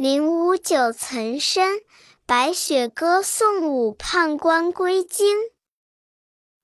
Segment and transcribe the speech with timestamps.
[0.00, 1.80] 林武九岑参，
[2.24, 5.36] 白雪歌送武判官归京。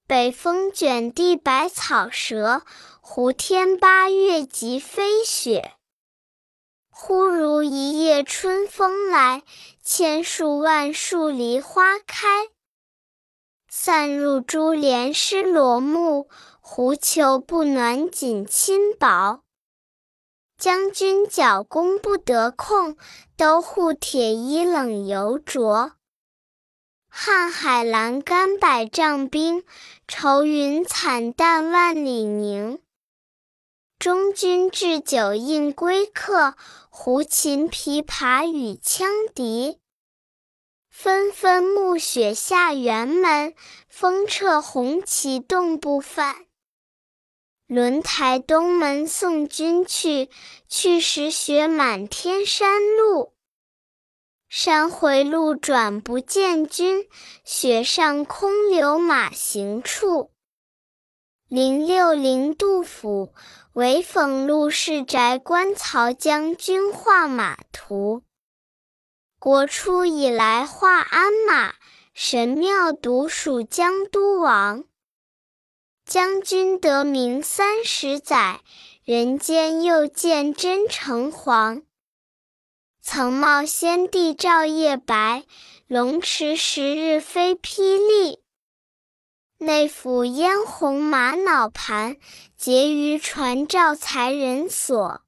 [0.06, 2.62] 北风卷地白草折，
[3.00, 5.72] 胡天八月即飞雪。
[6.88, 9.42] 忽如一夜春风来，
[9.82, 12.46] 千树万树梨花开。
[13.68, 16.28] 散入珠帘湿罗幕，
[16.60, 19.40] 狐裘不暖锦衾薄。
[20.56, 22.96] 将军角弓不得控，
[23.44, 25.96] 都护铁衣冷犹着。
[27.12, 29.64] 瀚海阑干百丈冰，
[30.08, 32.80] 愁云惨淡万里凝。
[33.98, 36.54] 中军置酒应归客，
[36.88, 39.78] 胡琴琵琶与羌笛。
[40.88, 43.54] 纷纷暮雪下辕门，
[43.90, 46.46] 风掣红旗冻不返。
[47.66, 50.30] 轮台东门送君去，
[50.66, 53.33] 去时雪满天山路。
[54.56, 57.08] 山回路转不见君，
[57.42, 60.30] 雪上空留马行处。
[61.48, 63.34] 零六零杜甫，
[63.72, 68.22] 唯讽陆氏宅观曹将军画马图。
[69.40, 71.74] 国初以来画鞍马，
[72.12, 74.84] 神庙独属江都王。
[76.06, 78.60] 将军得名三十载，
[79.02, 81.82] 人间又见真诚黄。
[83.06, 85.44] 曾冒先帝照夜白，
[85.86, 88.40] 龙池十日飞霹雳。
[89.58, 92.16] 内府嫣红玛瑙盘，
[92.56, 95.20] 结于传诏才人所。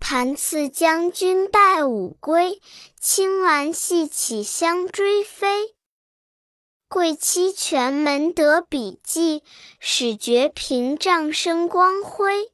[0.00, 2.62] 盘赐将军拜武归，
[2.98, 5.74] 轻玩细起相追飞。
[6.88, 9.42] 贵戚全门得笔记，
[9.80, 12.53] 始觉屏障生光辉。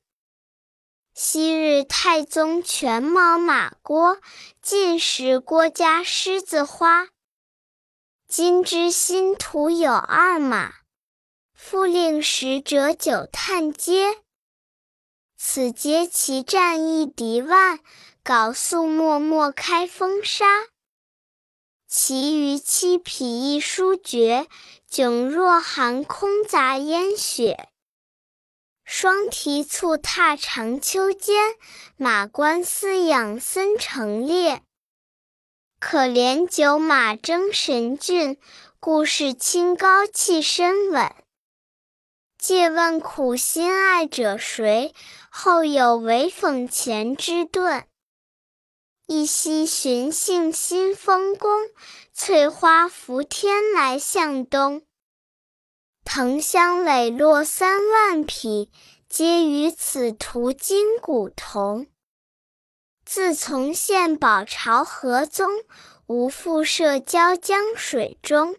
[1.22, 4.18] 昔日太宗全毛马郭，
[4.62, 7.08] 晋时郭家狮子花。
[8.26, 10.76] 今之新图有二马，
[11.52, 14.22] 复令使者九探阶。
[15.36, 17.80] 此皆其战役敌万，
[18.24, 20.46] 缟素默默开风沙。
[21.86, 24.48] 其余七匹一书绝，
[24.90, 27.68] 迥若寒空杂烟雪。
[28.92, 31.54] 双蹄簇踏长秋间，
[31.96, 34.62] 马关饲养森成列。
[35.78, 38.36] 可怜九马争神骏，
[38.80, 41.14] 故事清高气深稳。
[42.36, 44.92] 借问苦心爱者谁？
[45.30, 47.86] 后有唯讽前之盾。
[49.06, 51.48] 一夕寻杏新丰宫，
[52.12, 54.82] 翠花浮天来向东。
[56.12, 58.68] 藤香磊落三万匹，
[59.08, 61.86] 皆于此途经古同。
[63.04, 65.48] 自从献宝朝河宗，
[66.06, 68.56] 无复涉交江水中。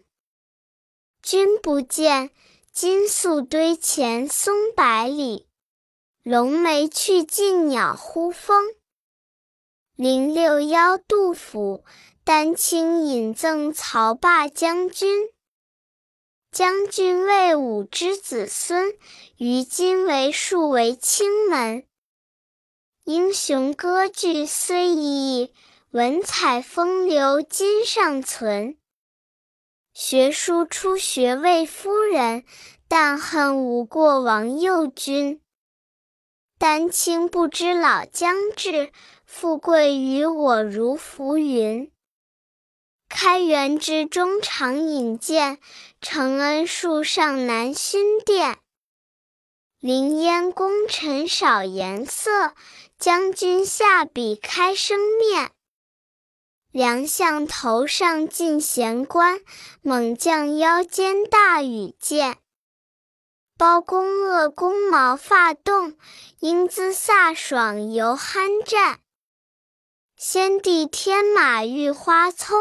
[1.22, 2.30] 君不见，
[2.72, 5.46] 金粟堆前松百里，
[6.22, 8.64] 龙眉去尽鸟呼风。
[9.94, 11.84] 零六幺杜甫，
[12.24, 15.28] 丹青引赠曹霸将军。
[16.52, 18.92] 将军魏武之子孙，
[19.38, 21.86] 于今为庶为清门。
[23.04, 25.54] 英雄歌句虽已矣，
[25.92, 28.76] 文采风流今尚存。
[29.94, 32.44] 学书初学魏夫人，
[32.86, 35.40] 但恨无过王右军。
[36.58, 38.92] 丹青不知老将至。
[39.24, 41.91] 富贵于我如浮云。
[43.14, 45.58] 开元之中常引荐，
[46.00, 48.58] 承恩树上难勋殿。
[49.80, 52.54] 凌烟功臣少颜色，
[52.98, 55.50] 将军下笔开生面。
[56.70, 59.42] 良相头上尽衔冠，
[59.82, 62.38] 猛将腰间大羽箭。
[63.58, 65.98] 包公恶弓毛发动，
[66.40, 69.00] 英姿飒爽犹酣战。
[70.16, 72.56] 先帝天马御花葱，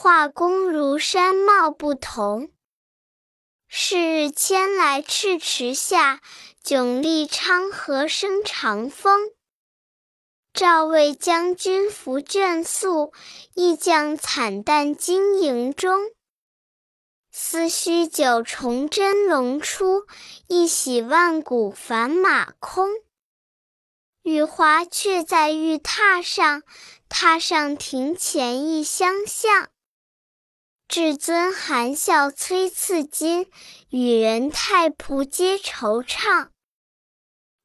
[0.00, 2.52] 画工如山貌不同。
[3.66, 6.20] 是日迁来赤池下，
[6.62, 9.32] 迥立昌河生长风。
[10.54, 13.12] 赵魏将军伏卷宿，
[13.54, 16.12] 义将惨淡经营中。
[17.32, 20.06] 思须九重真龙出，
[20.46, 22.88] 一洗万古返马空。
[24.22, 26.62] 玉华却在玉榻上，
[27.10, 29.70] 榻上庭前一相向。
[30.88, 33.50] 至尊含笑催赐金，
[33.90, 36.48] 与人太仆皆惆怅。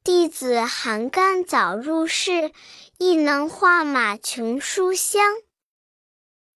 [0.03, 2.51] 弟子韩干早入仕，
[2.97, 5.35] 亦能画马穷书香。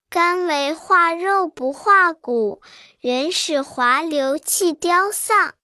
[0.10, 2.62] 干为画肉不画骨，
[3.00, 5.56] 人使滑流气凋丧。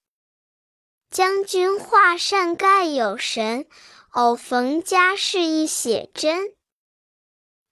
[1.10, 3.66] 将军画扇盖有神，
[4.08, 6.54] 偶逢佳士一写真。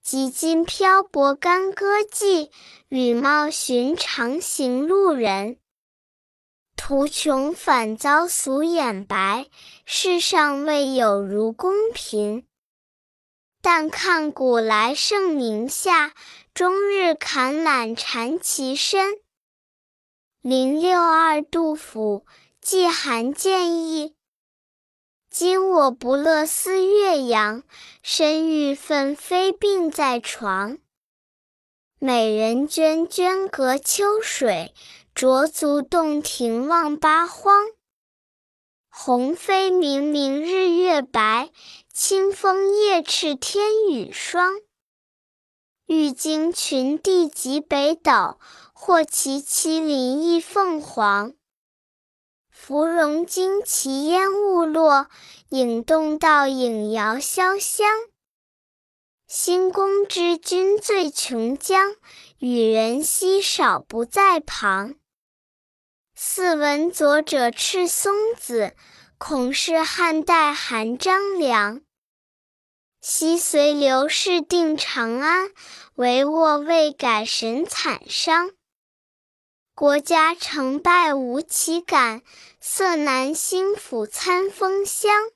[0.03, 2.51] 几经漂泊干戈迹，
[2.89, 5.59] 羽貌寻常行路人。
[6.75, 9.47] 途穷反遭俗眼白，
[9.85, 12.45] 世上未有如公平。
[13.61, 16.13] 但看古来圣名下，
[16.53, 19.15] 终日坎缆缠其身。
[20.41, 22.25] 零六二杜甫，
[22.59, 24.15] 寄韩建议。
[25.33, 27.63] 今我不乐思岳阳，
[28.03, 30.77] 身欲奋飞病在床。
[31.97, 34.75] 美人娟娟隔秋水。
[35.15, 37.65] 濯足洞庭望八荒，
[38.89, 41.51] 鸿飞明明日月白，
[41.91, 44.53] 清风夜翅天与霜。
[45.87, 48.39] 欲经群帝及北斗，
[48.73, 51.33] 或骑麒麟亦凤凰。
[52.65, 55.09] 芙蓉惊旗烟雾落，
[55.49, 57.85] 影动倒影遥潇湘。
[59.27, 61.97] 兴公之君醉琼浆，
[62.39, 64.95] 与人稀少不在旁。
[66.15, 68.73] 似闻左者赤松子，
[69.17, 71.81] 恐是汉代韩张良。
[73.01, 75.51] 昔随刘氏定长安，
[75.95, 78.51] 唯我未改神惨伤。
[79.75, 82.21] 国家成败无奇感，
[82.59, 85.31] 色难兴复餐风香。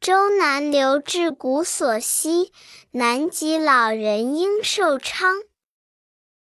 [0.00, 2.52] 周南留至古所稀，
[2.92, 5.42] 南极老人应寿昌。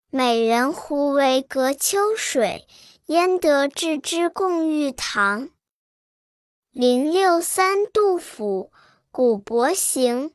[0.10, 2.68] 美人胡为隔秋水。
[3.08, 5.50] 焉得致之共玉堂？
[6.72, 8.72] 零六三杜甫，
[9.12, 10.34] 古柏行。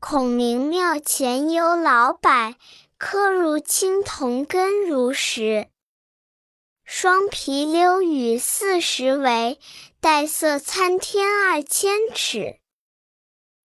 [0.00, 2.56] 孔明庙前有老柏，
[3.04, 5.66] 柯如青铜根如石。
[6.84, 9.58] 双皮溜雨四十围，
[10.00, 12.60] 带色参天二千尺。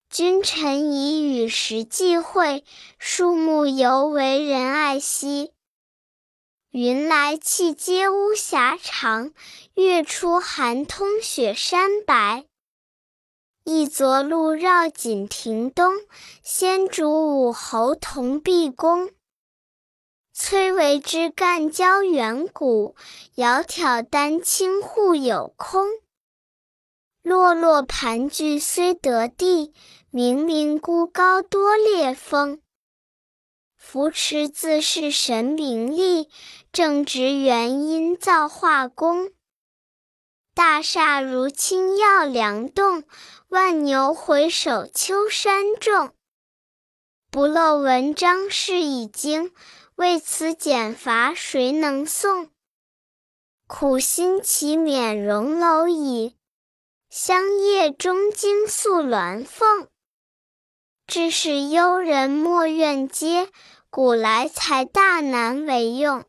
[0.09, 2.65] 君臣以与时际会，
[2.97, 5.53] 树木犹为人爱惜。
[6.71, 9.33] 云来气接巫峡长，
[9.75, 12.45] 月出寒通雪山白。
[13.63, 15.93] 一昨路绕锦亭东，
[16.41, 19.11] 先主武侯同毕公。
[20.39, 22.95] 崔嵬之干交远古，
[23.35, 25.87] 窈窕丹青户有空。
[27.23, 29.73] 落落盘踞虽得地，
[30.13, 32.61] 冥冥孤高多烈风。
[33.77, 36.29] 扶持自是神明力，
[36.71, 39.31] 正直原因造化功。
[40.53, 43.03] 大厦如倾要梁栋，
[43.47, 46.13] 万牛回首秋山重。
[47.31, 49.51] 不漏文章是已经，
[49.97, 52.49] 为此减罚谁能送？
[53.67, 56.35] 苦心祈免荣蝼蚁，
[57.09, 59.87] 香叶中惊宿鸾凤。
[61.07, 63.49] 致使幽人莫愿接。
[63.89, 66.25] 古来才大难为用。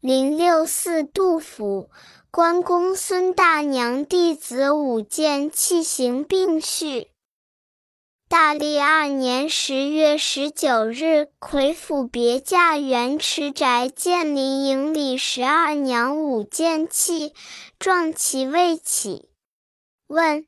[0.00, 1.88] 零六四杜甫，
[2.32, 7.11] 关公孙大娘弟子舞剑器行并序。
[8.32, 17.34] 大历二年十月十九日，魁府别驾元池宅建林营里十二娘舞剑器，
[17.78, 19.28] 壮其未起。
[20.06, 20.46] 问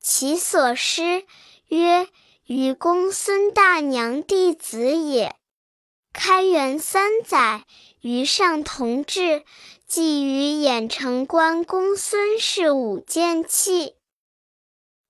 [0.00, 1.24] 其所师，
[1.66, 2.06] 曰。
[2.46, 5.34] 与公孙大娘弟子也。
[6.12, 7.64] 开元三载，
[8.00, 9.42] 于上同治，
[9.88, 13.96] 即于兖城关公孙氏舞剑器。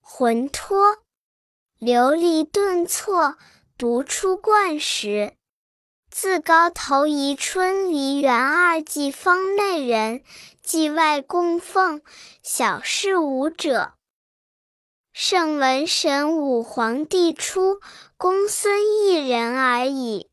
[0.01, 0.97] 魂脱，
[1.83, 3.37] 流离顿挫，
[3.75, 5.33] 独出冠时。
[6.11, 10.23] 自高头宜春梨园二季方内人，
[10.61, 12.03] 季外供奉，
[12.43, 13.93] 小事无者。
[15.11, 17.79] 圣文神武皇帝初，
[18.15, 20.29] 公孙一人而已。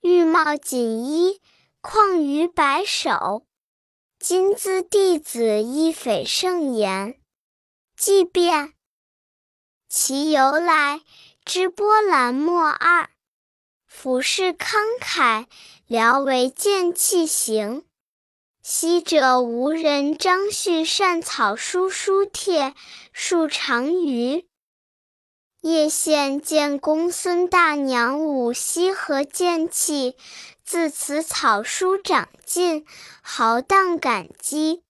[0.00, 1.40] 玉帽锦衣，
[1.80, 3.46] 况于白首。
[4.18, 7.14] 今兹弟子亦匪圣言。
[7.96, 8.72] 即便
[9.96, 11.02] 其由来，
[11.44, 13.08] 之波澜莫二。
[13.86, 15.46] 俯视慷慨，
[15.86, 17.84] 聊为剑气行。
[18.60, 22.74] 昔者无人张旭善草书书帖，
[23.12, 24.48] 数长于
[25.60, 30.16] 叶县见公孙大娘舞西河剑气，
[30.64, 32.84] 自此草书长进，
[33.22, 34.82] 豪荡感激。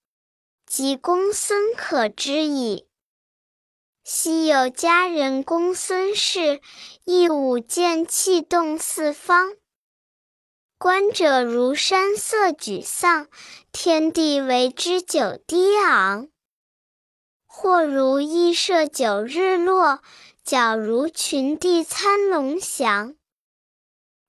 [0.66, 2.86] 及公孙可知矣。
[4.06, 6.60] 昔有佳人公孙氏，
[7.06, 9.54] 一舞剑气动四方。
[10.76, 13.28] 观者如山色沮丧，
[13.72, 16.28] 天地为之久低昂。
[17.46, 20.00] 或如羿射九日落，
[20.44, 23.14] 皎如群帝参龙翔。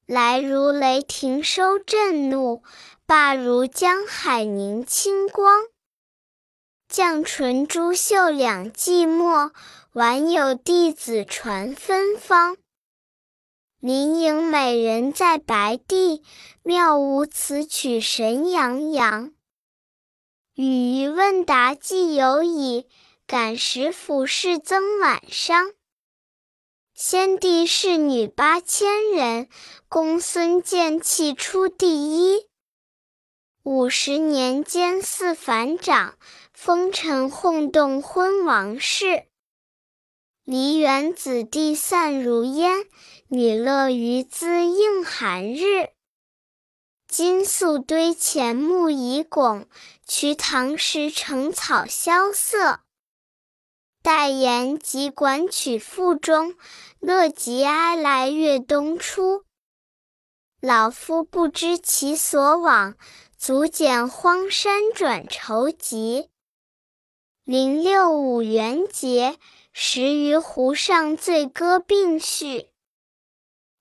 [0.06, 2.64] 来如雷霆收震怒，
[3.06, 5.66] 罢如江海凝清光。
[6.90, 9.52] 绛唇珠袖两寂寞，
[9.94, 12.58] 晚有弟子传芬芳。
[13.80, 16.24] 林影美人在白帝，
[16.64, 19.34] 妙无此曲神洋洋。
[20.54, 22.88] 与于问答既有矣。
[23.28, 25.72] 感时俯视增晚伤，
[26.94, 29.50] 先帝侍女八千人，
[29.90, 32.48] 公孙剑气出第一。
[33.64, 36.20] 五十年间四反掌，
[36.56, 39.26] 风尘轰动昏王室。
[40.46, 42.88] 梨园子弟散如烟，
[43.28, 45.90] 女乐于兹映寒日。
[47.10, 49.68] 金粟堆前木已拱，
[50.08, 52.80] 瞿塘石成草萧瑟。
[54.02, 56.56] 待言及管曲腹中，
[57.00, 59.44] 乐极哀来月东出。
[60.62, 62.96] 老夫不知其所往，
[63.38, 66.30] 足减荒山转愁疾。
[67.48, 69.38] 零六五元节，
[69.72, 72.70] 时于湖上醉歌并序。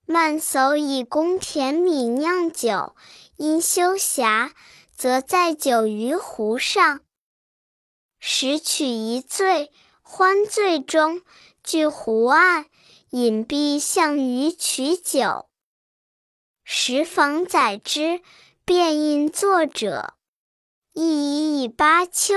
[0.04, 2.94] 慢叟以供田米酿酒，
[3.38, 4.52] 因休暇，
[4.94, 7.00] 则载酒于湖上。
[8.18, 9.72] 时取一醉。
[10.02, 11.22] 欢醉中，
[11.62, 12.66] 据湖岸，
[13.08, 15.48] 隐蔽向鱼取酒。
[16.64, 18.20] 时访载之，
[18.66, 20.12] 便因作者。
[20.92, 22.34] 亦已以巴丘，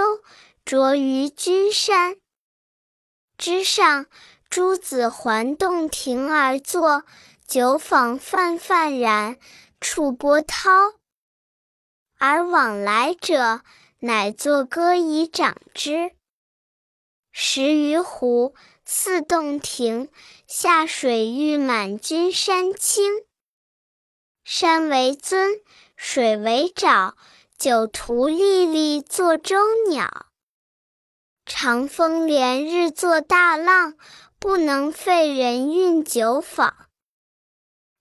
[0.67, 2.17] 着于君山
[3.37, 4.07] 之上。
[4.49, 7.05] 诸子环洞庭而坐，
[7.47, 9.37] 酒坊泛泛然，
[9.79, 10.69] 触波涛。
[12.17, 13.61] 而往来者，
[13.99, 16.11] 乃作歌以长之。
[17.31, 20.09] 十余湖，四洞庭，
[20.47, 23.23] 下水欲满君山倾。
[24.43, 25.61] 山为尊，
[25.95, 27.13] 水为沼，
[27.57, 29.55] 酒徒历历作舟
[29.87, 30.26] 鸟。
[31.49, 33.95] 长风连日作大浪，
[34.37, 36.75] 不能废人运酒坊。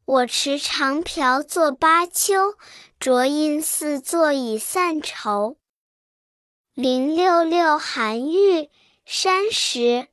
[0.05, 2.57] 我持长瓢作巴丘，
[2.99, 5.59] 浊音似作以散愁。
[6.75, 8.69] 零六六韩愈。
[9.05, 10.09] 山石，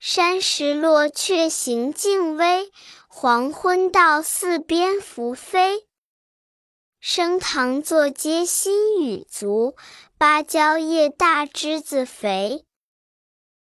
[0.00, 2.72] 山石落，却行径微。
[3.06, 5.86] 黄昏到，似蝙蝠飞。
[6.98, 9.76] 升堂坐阶新雨足，
[10.20, 12.64] 芭蕉叶大枝子肥。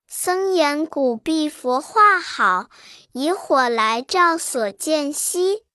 [0.07, 2.69] 僧言古壁佛画好，
[3.11, 5.65] 以火来照所见稀。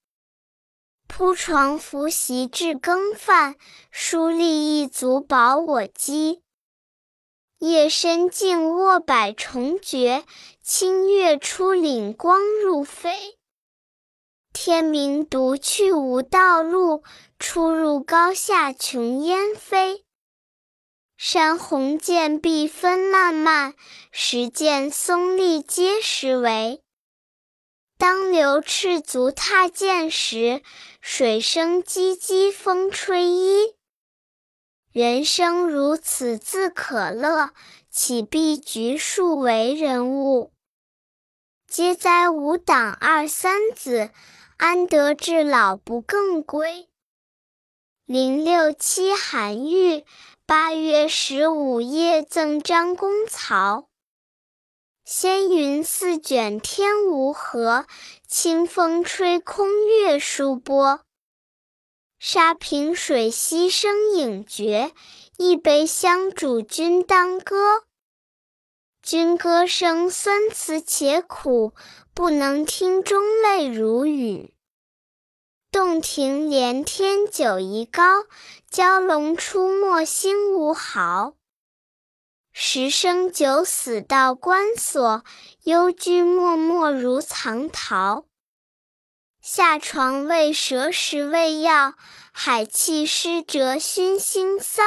[1.07, 3.57] 铺床拂席置羹饭，
[3.91, 6.41] 疏立一足饱我饥。
[7.59, 10.25] 夜深静卧百重绝，
[10.63, 13.15] 清月出岭光入扉。
[14.55, 17.05] 天明独去无道路，
[17.39, 20.07] 出入高下穷烟飞。
[21.25, 23.75] 山红涧碧分烂漫，
[24.11, 26.83] 石见松立皆石围。
[27.97, 30.63] 当流赤足踏涧时，
[31.01, 33.77] 水声唧唧风吹衣。
[34.91, 37.51] 人生如此自可乐，
[37.89, 40.53] 岂必局数为人物？
[41.69, 44.11] 嗟哉吾党二三子，
[44.57, 46.89] 安得至老不更归？
[48.07, 50.05] 零六七韩愈，
[50.55, 53.89] 八月十五夜赠张公曹。
[55.03, 57.87] 仙云似卷天无合，
[58.29, 61.01] 清风吹空月疏波。
[62.19, 64.93] 沙平水溪声影绝，
[65.39, 67.85] 一杯香煮君当歌。
[69.01, 71.73] 君歌声酸辞且苦，
[72.13, 74.52] 不能听中泪如雨。
[75.73, 78.27] 洞庭连天九疑高，
[78.71, 81.33] 蛟龙出没心无毫。
[82.53, 85.25] 十生九死到关锁，
[85.63, 88.27] 幽居默默如藏桃。
[89.41, 91.95] 下床为蛇食未药，
[92.33, 94.83] 海气湿蛰熏腥骚。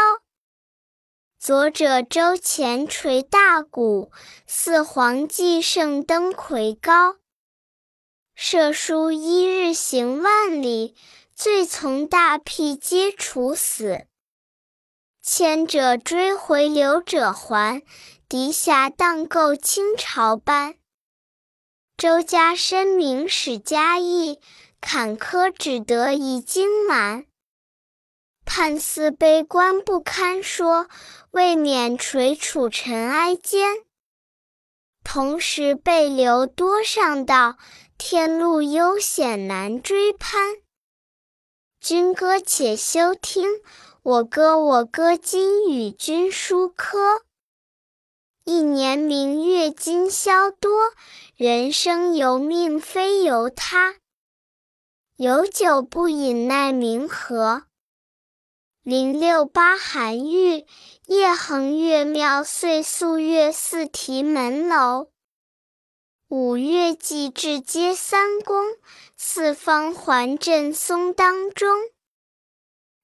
[1.39, 4.11] 左者周前垂大鼓，
[4.45, 7.15] 四皇既盛登魁高。
[8.37, 10.93] 射书一日行万里，
[11.33, 14.07] 罪从大辟皆处死。
[15.21, 17.81] 迁者追回，留者还。
[18.27, 20.75] 敌下荡构清朝班。
[21.95, 24.41] 周家深明史家意，
[24.81, 27.25] 坎坷只得已经满。
[28.43, 30.89] 判司悲观不堪说，
[31.31, 33.77] 未免垂楚尘埃间。
[35.03, 37.57] 同时被流多上道，
[38.07, 40.57] 天路悠险难追攀。
[41.79, 43.50] 君歌且休听，
[44.03, 47.24] 我歌我歌今与君书科。
[48.43, 50.93] 一年明月今宵多，
[51.35, 53.95] 人生由命非由他。
[55.15, 57.63] 有酒不饮奈明何？
[58.83, 60.67] 零六八寒玉，
[61.07, 65.07] 夜横月庙岁宿月寺题门楼。
[66.27, 68.65] 五月祭至皆三公，
[69.15, 71.70] 四方环镇松当中。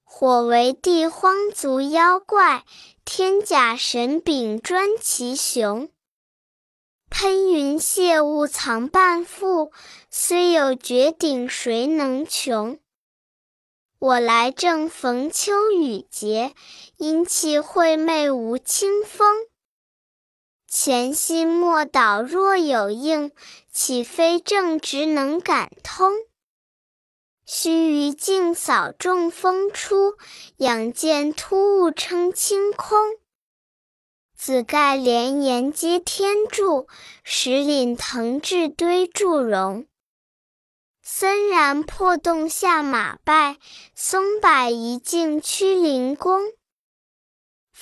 [0.03, 2.65] 火为地荒族妖怪，
[3.05, 5.91] 天甲神柄专其雄。
[7.11, 9.71] 喷云泄雾藏半腹，
[10.09, 12.79] 虽有绝顶谁能穷？
[13.99, 16.55] 我来正逢秋雨节，
[16.97, 19.45] 阴气晦昧无清风。
[20.73, 23.33] 潜心莫导若有应，
[23.73, 26.13] 岂非正直能感通？
[27.45, 30.15] 须臾静扫众风出，
[30.55, 32.97] 仰见突兀称清空。
[34.33, 36.87] 紫盖连岩接天柱，
[37.21, 39.85] 石岭腾至堆柱容。
[41.03, 43.57] 森然破洞下马拜，
[43.93, 46.41] 松柏一径屈灵宫。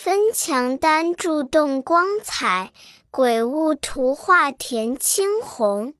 [0.02, 2.72] 分墙丹柱动光彩，
[3.12, 5.94] 鬼物图画填青红。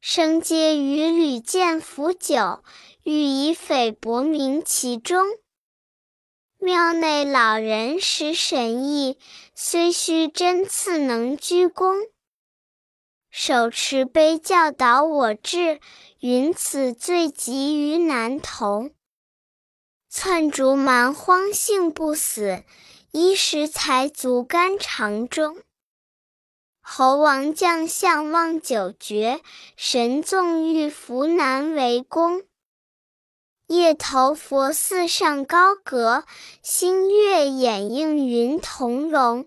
[0.00, 2.64] 生阶与屡见腐酒，
[3.02, 5.26] 欲以斐薄名其中。
[6.56, 9.18] 庙内老人识神意，
[9.54, 12.08] 虽须真次能鞠躬。
[13.28, 15.78] 手持碑教导我志，
[16.20, 18.92] 云此最急于男童。
[20.10, 22.64] 窜竹蛮荒性不死，
[23.12, 25.58] 衣食才足肝肠中。
[26.80, 29.42] 猴王将相望九绝，
[29.76, 32.42] 神纵欲伏难为公。
[33.66, 36.24] 夜头佛寺上高阁，
[36.62, 39.46] 星月掩映云同荣。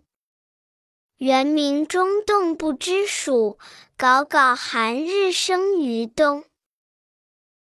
[1.17, 3.57] 圆明中洞不知暑，
[3.97, 6.43] 杲杲寒日生于冬。